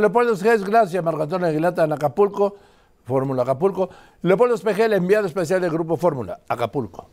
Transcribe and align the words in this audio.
Leopoldo 0.00 0.36
Gés, 0.36 0.64
gracias, 0.64 1.04
Marco 1.04 1.22
Aguilata 1.22 1.84
en 1.84 1.92
Acapulco, 1.92 2.56
Fórmula 3.04 3.42
Acapulco. 3.42 3.90
Leopoldo 4.22 4.54
Espejel, 4.54 4.92
enviado 4.92 5.26
especial 5.26 5.60
del 5.60 5.70
Grupo 5.70 5.96
Fórmula, 5.96 6.40
Acapulco. 6.48 7.08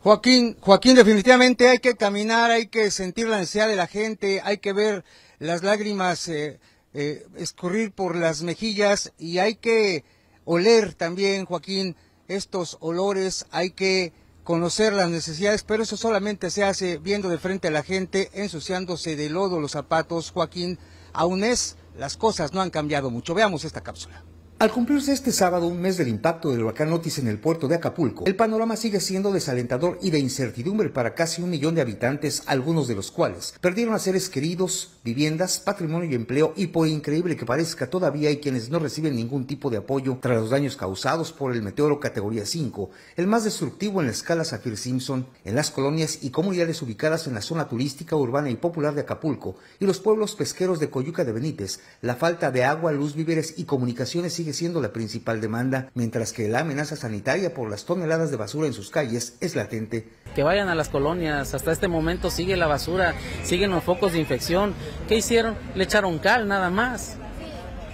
Joaquín, 0.00 0.56
Joaquín, 0.60 0.94
definitivamente 0.94 1.68
hay 1.68 1.78
que 1.78 1.94
caminar, 1.94 2.50
hay 2.50 2.68
que 2.68 2.90
sentir 2.90 3.28
la 3.28 3.38
necesidad 3.38 3.68
de 3.68 3.76
la 3.76 3.86
gente, 3.86 4.40
hay 4.44 4.58
que 4.58 4.72
ver 4.72 5.04
las 5.38 5.62
lágrimas 5.62 6.28
eh, 6.28 6.60
eh, 6.94 7.26
escurrir 7.36 7.92
por 7.92 8.16
las 8.16 8.42
mejillas 8.42 9.12
y 9.18 9.38
hay 9.38 9.56
que 9.56 10.04
oler 10.44 10.94
también, 10.94 11.44
Joaquín, 11.44 11.96
estos 12.28 12.76
olores, 12.80 13.46
hay 13.50 13.70
que 13.70 14.12
conocer 14.44 14.92
las 14.92 15.10
necesidades, 15.10 15.62
pero 15.62 15.82
eso 15.82 15.96
solamente 15.96 16.50
se 16.50 16.64
hace 16.64 16.98
viendo 16.98 17.28
de 17.28 17.38
frente 17.38 17.68
a 17.68 17.70
la 17.72 17.82
gente, 17.82 18.30
ensuciándose 18.32 19.14
de 19.14 19.30
lodo 19.30 19.60
los 19.60 19.72
zapatos, 19.72 20.30
Joaquín. 20.30 20.78
Aún 21.12 21.44
es, 21.44 21.76
las 21.96 22.16
cosas 22.16 22.52
no 22.52 22.60
han 22.60 22.70
cambiado 22.70 23.10
mucho. 23.10 23.34
Veamos 23.34 23.64
esta 23.64 23.82
cápsula. 23.82 24.22
Al 24.60 24.72
cumplirse 24.72 25.12
este 25.12 25.30
sábado 25.30 25.68
un 25.68 25.80
mes 25.80 25.96
del 25.98 26.08
impacto 26.08 26.50
del 26.50 26.64
huracán 26.64 26.92
Otis 26.92 27.20
en 27.20 27.28
el 27.28 27.38
puerto 27.38 27.68
de 27.68 27.76
Acapulco, 27.76 28.24
el 28.26 28.34
panorama 28.34 28.74
sigue 28.74 28.98
siendo 28.98 29.30
desalentador 29.30 30.00
y 30.02 30.10
de 30.10 30.18
incertidumbre 30.18 30.88
para 30.88 31.14
casi 31.14 31.40
un 31.40 31.50
millón 31.50 31.76
de 31.76 31.80
habitantes, 31.80 32.42
algunos 32.46 32.88
de 32.88 32.96
los 32.96 33.12
cuales 33.12 33.54
perdieron 33.60 33.94
a 33.94 34.00
seres 34.00 34.28
queridos, 34.28 34.94
viviendas, 35.04 35.60
patrimonio 35.60 36.10
y 36.10 36.16
empleo 36.16 36.54
y 36.56 36.66
por 36.66 36.88
increíble 36.88 37.36
que 37.36 37.46
parezca 37.46 37.88
todavía 37.88 38.30
hay 38.30 38.38
quienes 38.38 38.68
no 38.68 38.80
reciben 38.80 39.14
ningún 39.14 39.46
tipo 39.46 39.70
de 39.70 39.76
apoyo 39.76 40.18
tras 40.20 40.40
los 40.40 40.50
daños 40.50 40.76
causados 40.76 41.30
por 41.30 41.52
el 41.52 41.62
meteoro 41.62 42.00
categoría 42.00 42.44
5, 42.44 42.90
el 43.16 43.28
más 43.28 43.44
destructivo 43.44 44.00
en 44.00 44.08
la 44.08 44.12
escala 44.12 44.42
Saffir-Simpson, 44.42 45.28
en 45.44 45.54
las 45.54 45.70
colonias 45.70 46.18
y 46.22 46.30
comunidades 46.30 46.82
ubicadas 46.82 47.28
en 47.28 47.34
la 47.34 47.42
zona 47.42 47.68
turística, 47.68 48.16
urbana 48.16 48.50
y 48.50 48.56
popular 48.56 48.96
de 48.96 49.02
Acapulco 49.02 49.54
y 49.78 49.86
los 49.86 50.00
pueblos 50.00 50.34
pesqueros 50.34 50.80
de 50.80 50.90
Coyuca 50.90 51.24
de 51.24 51.30
Benítez, 51.30 51.78
la 52.02 52.16
falta 52.16 52.50
de 52.50 52.64
agua, 52.64 52.90
luz, 52.90 53.14
víveres 53.14 53.54
y 53.56 53.62
comunicaciones 53.62 54.32
sigue 54.32 54.47
siendo 54.52 54.80
la 54.80 54.92
principal 54.92 55.40
demanda, 55.40 55.90
mientras 55.94 56.32
que 56.32 56.48
la 56.48 56.60
amenaza 56.60 56.96
sanitaria 56.96 57.54
por 57.54 57.70
las 57.70 57.84
toneladas 57.84 58.30
de 58.30 58.36
basura 58.36 58.66
en 58.66 58.72
sus 58.72 58.90
calles 58.90 59.36
es 59.40 59.56
latente. 59.56 60.08
Que 60.34 60.42
vayan 60.42 60.68
a 60.68 60.74
las 60.74 60.88
colonias, 60.88 61.54
hasta 61.54 61.72
este 61.72 61.88
momento 61.88 62.30
sigue 62.30 62.56
la 62.56 62.66
basura, 62.66 63.14
siguen 63.44 63.70
los 63.70 63.84
focos 63.84 64.12
de 64.12 64.18
infección. 64.18 64.74
¿Qué 65.08 65.16
hicieron? 65.16 65.54
Le 65.74 65.84
echaron 65.84 66.18
cal 66.18 66.48
nada 66.48 66.70
más. 66.70 67.16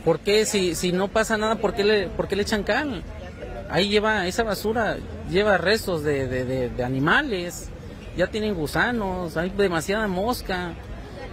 ¿Por 0.05 0.20
qué 0.20 0.44
si, 0.44 0.74
si 0.74 0.92
no 0.92 1.08
pasa 1.08 1.38
nada, 1.38 1.56
¿por 1.56 1.74
qué, 1.74 1.84
le, 1.84 2.08
por 2.08 2.28
qué 2.28 2.36
le 2.36 2.42
echan 2.42 2.62
cal? 2.62 3.02
Ahí 3.70 3.89
lleva, 3.89 4.27
esa 4.27 4.42
basura 4.42 4.98
lleva 5.30 5.56
restos 5.56 6.02
de, 6.05 6.27
de 6.27 6.84
animales, 6.84 7.70
ya 8.16 8.27
tienen 8.27 8.55
gusanos, 8.55 9.36
hay 9.36 9.50
demasiada 9.50 10.06
mosca. 10.08 10.74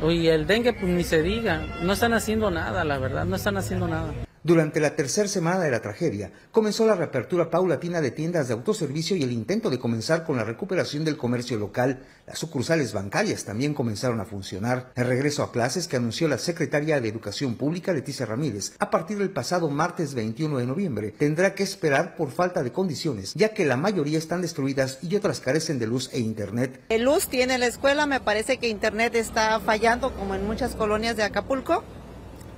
Y 0.09 0.27
el 0.27 0.47
dengue, 0.47 0.73
pues 0.73 0.91
ni 0.91 1.03
se 1.03 1.21
diga, 1.21 1.61
no 1.83 1.93
están 1.93 2.13
haciendo 2.13 2.49
nada, 2.49 2.83
la 2.83 2.97
verdad, 2.97 3.25
no 3.25 3.35
están 3.35 3.57
haciendo 3.57 3.87
nada. 3.87 4.11
Durante 4.43 4.79
la 4.79 4.95
tercera 4.95 5.27
semana 5.27 5.59
de 5.59 5.69
la 5.69 5.83
tragedia, 5.83 6.31
comenzó 6.51 6.87
la 6.87 6.95
reapertura 6.95 7.51
paulatina 7.51 8.01
de 8.01 8.09
tiendas 8.09 8.47
de 8.47 8.55
autoservicio 8.55 9.15
y 9.15 9.21
el 9.21 9.31
intento 9.31 9.69
de 9.69 9.77
comenzar 9.77 10.25
con 10.25 10.35
la 10.35 10.43
recuperación 10.43 11.05
del 11.05 11.15
comercio 11.15 11.59
local. 11.59 11.99
Las 12.25 12.39
sucursales 12.39 12.91
bancarias 12.91 13.45
también 13.45 13.75
comenzaron 13.75 14.19
a 14.19 14.25
funcionar. 14.25 14.93
El 14.95 15.05
regreso 15.05 15.43
a 15.43 15.51
clases 15.51 15.87
que 15.87 15.97
anunció 15.97 16.27
la 16.27 16.39
secretaria 16.39 16.99
de 16.99 17.07
Educación 17.07 17.53
Pública, 17.53 17.93
Leticia 17.93 18.25
Ramírez, 18.25 18.73
a 18.79 18.89
partir 18.89 19.19
del 19.19 19.29
pasado 19.29 19.69
martes 19.69 20.15
21 20.15 20.57
de 20.57 20.65
noviembre, 20.65 21.13
tendrá 21.15 21.53
que 21.53 21.61
esperar 21.61 22.15
por 22.15 22.31
falta 22.31 22.63
de 22.63 22.71
condiciones, 22.71 23.35
ya 23.35 23.53
que 23.53 23.65
la 23.65 23.77
mayoría 23.77 24.17
están 24.17 24.41
destruidas 24.41 24.97
y 25.03 25.15
otras 25.15 25.39
carecen 25.39 25.77
de 25.77 25.85
luz 25.85 26.09
e 26.13 26.19
internet. 26.19 26.81
El 26.89 27.03
luz 27.03 27.27
tiene 27.27 27.59
la 27.59 27.67
escuela, 27.67 28.07
me 28.07 28.19
parece 28.19 28.57
que 28.57 28.69
internet 28.69 29.13
está 29.13 29.59
fallando 29.59 30.15
como 30.15 30.33
en 30.33 30.47
muchas 30.47 30.73
colonias 30.73 31.15
de 31.15 31.21
Acapulco 31.21 31.83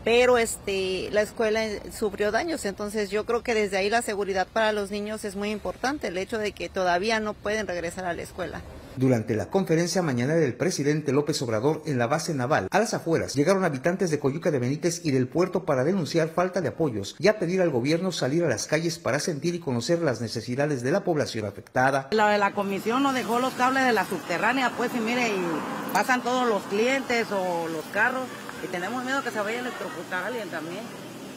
pero 0.04 0.38
este 0.38 1.10
la 1.12 1.22
escuela 1.22 1.62
sufrió 1.92 2.32
daños, 2.32 2.66
entonces 2.66 3.10
yo 3.10 3.26
creo 3.26 3.44
que 3.44 3.54
desde 3.54 3.78
ahí 3.78 3.90
la 3.90 4.02
seguridad 4.02 4.48
para 4.52 4.72
los 4.72 4.92
niños 4.92 5.26
es 5.26 5.36
muy 5.36 5.52
importante, 5.52 6.08
el 6.08 6.18
hecho 6.18 6.38
de 6.38 6.52
que 6.52 6.70
todavía 6.70 7.20
no 7.20 7.34
pueden 7.34 7.68
regresar 7.68 8.06
a 8.06 8.14
la 8.14 8.22
escuela. 8.22 8.62
Durante 8.96 9.36
la 9.36 9.48
conferencia 9.48 10.04
mañana 10.04 10.36
del 10.36 10.54
presidente 10.54 11.12
López 11.12 11.42
Obrador 11.42 11.82
en 11.88 11.98
la 11.98 12.06
base 12.06 12.36
naval, 12.36 12.68
a 12.70 12.80
las 12.80 12.94
afueras 12.94 13.34
llegaron 13.34 13.64
habitantes 13.64 14.12
de 14.12 14.20
Coyuca 14.20 14.52
de 14.52 14.60
Benítez 14.60 15.02
y 15.04 15.10
del 15.10 15.28
puerto 15.28 15.66
para 15.66 15.84
denunciar 15.84 16.30
falta 16.30 16.62
de 16.62 16.68
apoyos 16.68 17.16
y 17.18 17.28
a 17.28 17.40
pedir 17.40 17.62
al 17.62 17.72
gobierno 17.72 18.12
salir 18.12 18.44
a 18.44 18.50
las 18.50 18.68
calles 18.68 19.00
para 19.00 19.20
sentir 19.20 19.56
y 19.56 19.60
conocer 19.60 20.00
las 20.00 20.22
necesidades 20.22 20.84
de 20.84 20.92
la 20.92 21.04
población 21.04 21.48
afectada. 21.48 22.10
La 22.12 22.30
de 22.30 22.38
la 22.38 22.54
comisión 22.54 23.02
nos 23.02 23.16
dejó 23.16 23.40
los 23.40 23.54
cables 23.54 23.84
de 23.84 23.94
la 23.94 24.06
subterránea, 24.06 24.72
pues 24.78 24.92
y 24.96 25.00
mire, 25.00 25.30
y 25.30 25.42
pasan 25.92 26.22
todos 26.22 26.48
los 26.48 26.62
clientes 26.64 27.26
o 27.32 27.68
los 27.70 27.86
carros 27.86 28.28
y 28.64 28.68
tenemos 28.68 29.04
miedo 29.04 29.22
que 29.22 29.32
se 29.32 29.42
vaya 29.42 29.58
a 29.58 29.62
electrocutar 29.62 30.24
a 30.24 30.28
alguien 30.28 30.50
también. 30.50 30.82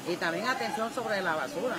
Y 0.08 0.14
también 0.14 0.46
atención 0.46 0.88
sobre 0.94 1.20
la 1.20 1.34
basura, 1.34 1.74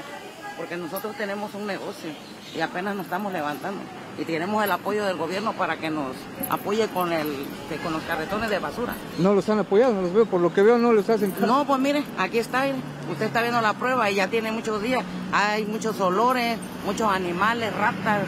porque 0.57 0.75
nosotros 0.75 1.15
tenemos 1.15 1.53
un 1.53 1.65
negocio 1.65 2.11
y 2.53 2.59
apenas 2.59 2.93
nos 2.93 3.05
estamos 3.05 3.31
levantando. 3.31 3.79
Y 4.19 4.25
tenemos 4.25 4.61
el 4.65 4.71
apoyo 4.71 5.05
del 5.05 5.15
gobierno 5.15 5.53
para 5.53 5.77
que 5.77 5.89
nos 5.89 6.13
apoye 6.49 6.89
con, 6.89 7.13
el, 7.13 7.45
con 7.81 7.93
los 7.93 8.03
carretones 8.03 8.49
de 8.49 8.59
basura. 8.59 8.93
No 9.19 9.33
los 9.33 9.47
han 9.47 9.59
apoyado, 9.59 9.93
no 9.93 10.01
los 10.01 10.13
veo, 10.13 10.25
por 10.25 10.41
lo 10.41 10.53
que 10.53 10.61
veo 10.61 10.77
no 10.77 10.91
los 10.91 11.09
hacen. 11.09 11.33
No, 11.39 11.65
pues 11.65 11.79
mire, 11.79 12.03
aquí 12.17 12.39
está, 12.39 12.65
usted 13.09 13.27
está 13.27 13.41
viendo 13.41 13.61
la 13.61 13.73
prueba 13.75 14.11
y 14.11 14.15
ya 14.15 14.27
tiene 14.27 14.51
muchos 14.51 14.81
días. 14.81 15.05
Hay 15.31 15.65
muchos 15.65 15.97
olores, 16.01 16.57
muchos 16.85 17.09
animales, 17.09 17.73
ratas, 17.77 18.23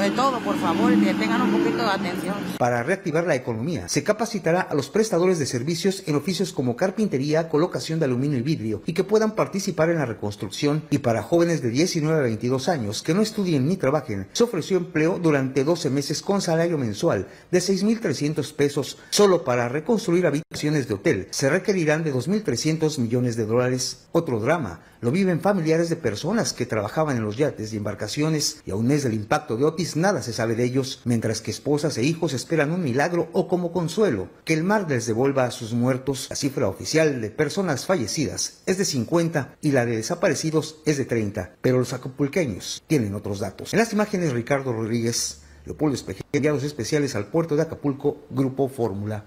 de 0.00 0.10
todo, 0.12 0.38
por 0.40 0.56
favor, 0.58 0.90
que 0.92 1.14
tengan 1.14 1.42
un 1.42 1.52
poquito 1.52 1.82
de 1.82 1.90
atención. 1.90 2.34
Para 2.58 2.82
reactivar 2.82 3.26
la 3.26 3.34
economía, 3.34 3.88
se 3.88 4.02
capacitará 4.02 4.62
a 4.62 4.74
los 4.74 4.88
prestadores 4.88 5.38
de 5.38 5.46
servicios 5.46 6.02
en 6.06 6.16
oficios 6.16 6.52
como 6.52 6.76
carpintería, 6.76 7.48
colocación 7.48 7.98
de 7.98 8.06
aluminio 8.06 8.38
y 8.38 8.42
vidrio 8.42 8.82
y 8.86 8.94
que 8.94 9.04
puedan 9.04 9.32
participar 9.32 9.90
en 9.90 9.98
la 9.98 10.06
reconstrucción. 10.06 10.84
Y 10.90 10.98
para 10.98 11.22
jóvenes 11.22 11.62
de 11.62 11.70
19 11.70 12.18
a 12.18 12.22
22 12.22 12.68
años 12.68 13.02
que 13.02 13.14
no 13.14 13.22
estudien 13.22 13.66
ni 13.68 13.76
trabajen, 13.76 14.28
se 14.32 14.44
ofreció 14.44 14.76
empleo 14.78 15.18
durante 15.18 15.64
12 15.64 15.90
meses 15.90 16.22
con 16.22 16.40
salario 16.40 16.78
mensual 16.78 17.28
de 17.50 17.58
6.300 17.58 18.54
pesos. 18.54 18.98
Solo 19.10 19.44
para 19.44 19.68
reconstruir 19.68 20.26
habitaciones 20.26 20.88
de 20.88 20.94
hotel 20.94 21.28
se 21.30 21.50
requerirán 21.50 22.04
de 22.04 22.14
2.300 22.14 22.98
millones 22.98 23.36
de 23.36 23.46
dólares. 23.46 24.06
Otro 24.12 24.40
drama 24.40 24.80
lo 25.02 25.10
viven 25.10 25.40
familiares 25.40 25.88
de 25.88 25.96
personas 25.96 26.52
que 26.52 26.64
trabajaban 26.64 27.16
en 27.16 27.24
los 27.24 27.36
yates 27.36 27.72
y 27.72 27.76
embarcaciones 27.76 28.62
y 28.64 28.70
a 28.70 28.76
un 28.76 28.86
mes 28.86 29.02
del 29.02 29.14
impacto 29.14 29.56
de 29.56 29.64
Otis 29.64 29.81
nada 29.96 30.22
se 30.22 30.32
sabe 30.32 30.54
de 30.54 30.64
ellos, 30.64 31.00
mientras 31.04 31.40
que 31.40 31.50
esposas 31.50 31.98
e 31.98 32.04
hijos 32.04 32.32
esperan 32.32 32.72
un 32.72 32.82
milagro 32.82 33.28
o 33.32 33.48
como 33.48 33.72
consuelo 33.72 34.28
que 34.44 34.54
el 34.54 34.64
mar 34.64 34.86
les 34.88 35.06
devuelva 35.06 35.44
a 35.44 35.50
sus 35.50 35.72
muertos. 35.72 36.28
La 36.30 36.36
cifra 36.36 36.68
oficial 36.68 37.20
de 37.20 37.30
personas 37.30 37.86
fallecidas 37.86 38.62
es 38.66 38.78
de 38.78 38.84
50 38.84 39.56
y 39.60 39.72
la 39.72 39.84
de 39.84 39.96
desaparecidos 39.96 40.76
es 40.86 40.98
de 40.98 41.04
30, 41.04 41.56
pero 41.60 41.78
los 41.78 41.92
acapulqueños 41.92 42.82
tienen 42.86 43.14
otros 43.14 43.40
datos. 43.40 43.72
En 43.72 43.78
las 43.78 43.92
imágenes 43.92 44.32
Ricardo 44.32 44.72
Rodríguez, 44.72 45.42
Leopoldo 45.64 45.94
Espejel, 45.94 46.24
enviados 46.32 46.62
especiales 46.64 47.14
al 47.14 47.26
puerto 47.26 47.56
de 47.56 47.62
Acapulco, 47.62 48.18
Grupo 48.30 48.68
Fórmula. 48.68 49.24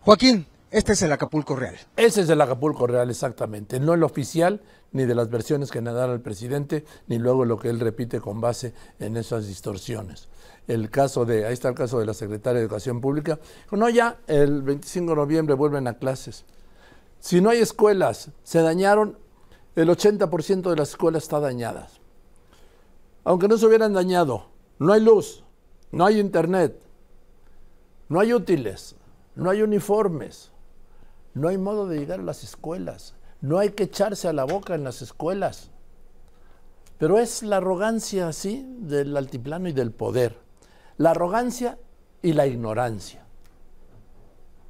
Joaquín, 0.00 0.46
este 0.74 0.94
es 0.94 1.02
el 1.02 1.12
Acapulco 1.12 1.54
Real. 1.54 1.76
Ese 1.96 2.22
es 2.22 2.28
el 2.28 2.40
Acapulco 2.40 2.88
Real, 2.88 3.08
exactamente. 3.08 3.78
No 3.78 3.94
el 3.94 4.02
oficial, 4.02 4.60
ni 4.90 5.04
de 5.04 5.14
las 5.14 5.30
versiones 5.30 5.70
que 5.70 5.80
nadara 5.80 6.12
el 6.12 6.20
presidente, 6.20 6.84
ni 7.06 7.16
luego 7.18 7.44
lo 7.44 7.60
que 7.60 7.68
él 7.68 7.78
repite 7.78 8.20
con 8.20 8.40
base 8.40 8.74
en 8.98 9.16
esas 9.16 9.46
distorsiones. 9.46 10.28
El 10.66 10.90
caso 10.90 11.24
de, 11.24 11.46
ahí 11.46 11.52
está 11.52 11.68
el 11.68 11.76
caso 11.76 12.00
de 12.00 12.06
la 12.06 12.12
secretaria 12.12 12.58
de 12.58 12.64
Educación 12.64 13.00
Pública. 13.00 13.38
No, 13.70 13.88
ya 13.88 14.18
el 14.26 14.62
25 14.62 15.10
de 15.10 15.16
noviembre 15.16 15.54
vuelven 15.54 15.86
a 15.86 15.96
clases. 15.96 16.44
Si 17.20 17.40
no 17.40 17.50
hay 17.50 17.60
escuelas, 17.60 18.30
se 18.42 18.60
dañaron, 18.60 19.16
el 19.76 19.88
80% 19.88 20.70
de 20.70 20.76
las 20.76 20.88
escuelas 20.88 21.22
está 21.22 21.38
dañadas. 21.38 22.00
Aunque 23.22 23.46
no 23.46 23.58
se 23.58 23.66
hubieran 23.66 23.92
dañado, 23.92 24.46
no 24.80 24.92
hay 24.92 25.00
luz, 25.00 25.44
no 25.92 26.04
hay 26.04 26.18
internet, 26.18 26.80
no 28.08 28.18
hay 28.18 28.32
útiles, 28.32 28.96
no 29.36 29.50
hay 29.50 29.62
uniformes, 29.62 30.50
no 31.34 31.48
hay 31.48 31.58
modo 31.58 31.86
de 31.86 31.98
llegar 31.98 32.20
a 32.20 32.24
las 32.24 32.42
escuelas. 32.44 33.14
No 33.40 33.58
hay 33.58 33.70
que 33.70 33.84
echarse 33.84 34.28
a 34.28 34.32
la 34.32 34.44
boca 34.44 34.74
en 34.74 34.84
las 34.84 35.02
escuelas. 35.02 35.70
Pero 36.98 37.18
es 37.18 37.42
la 37.42 37.58
arrogancia 37.58 38.28
así 38.28 38.66
del 38.78 39.16
altiplano 39.16 39.68
y 39.68 39.72
del 39.72 39.92
poder. 39.92 40.38
La 40.96 41.10
arrogancia 41.10 41.78
y 42.22 42.32
la 42.32 42.46
ignorancia. 42.46 43.24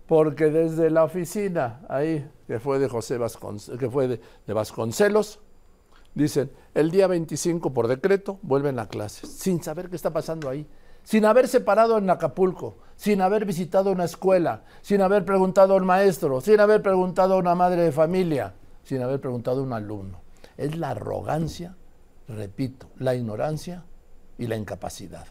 Porque 0.07 0.51
desde 0.51 0.91
la 0.91 1.05
oficina 1.05 1.83
ahí, 1.89 2.29
que 2.47 2.59
fue 2.59 2.79
de 2.79 2.89
José 2.89 3.19
Vasconcelos, 3.19 3.79
que 3.79 3.91
fue 3.91 4.09
de, 4.09 4.21
de 4.47 4.53
Vasconcelos, 4.53 5.41
dicen, 6.15 6.51
el 6.75 6.91
día 6.91 7.07
25 7.07 7.73
por 7.73 7.89
decreto 7.89 8.39
vuelven 8.43 8.79
a 8.79 8.89
clases, 8.89 9.31
sin 9.31 9.63
saber 9.63 9.89
qué 9.89 9.97
está 9.97 10.13
pasando 10.13 10.49
ahí 10.49 10.67
sin 11.05 11.27
haberse 11.27 11.61
parado 11.61 11.99
en 11.99 12.11
Acapulco, 12.11 12.77
sin 12.97 13.21
haber 13.21 13.45
visitado 13.45 13.93
una 13.93 14.05
escuela, 14.05 14.65
sin 14.83 15.01
haber 15.01 15.25
preguntado 15.25 15.75
a 15.75 15.77
un 15.77 15.87
maestro, 15.87 16.41
sin 16.41 16.61
haber 16.61 16.83
preguntado 16.83 17.35
a 17.35 17.39
una 17.39 17.55
madre 17.55 17.83
de 17.83 17.93
familia, 17.93 18.55
sin 18.83 19.03
haber 19.03 19.21
preguntado 19.21 19.61
a 19.61 19.65
un 19.65 19.73
alumno. 19.73 20.21
Es 20.57 20.77
la 20.77 20.91
arrogancia, 20.91 21.77
repito, 22.29 22.89
la 22.99 23.15
ignorancia 23.15 23.85
y 24.39 24.47
la 24.47 24.57
incapacidad. 24.57 25.27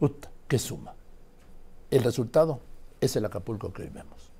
Uta, 0.00 0.30
¿Qué 0.52 0.58
suma? 0.58 0.94
El 1.90 2.04
resultado 2.04 2.60
es 3.00 3.16
el 3.16 3.24
Acapulco 3.24 3.72
que 3.72 3.84
hoy 3.84 3.88
vemos. 3.88 4.30